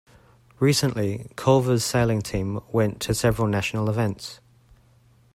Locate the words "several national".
3.13-3.87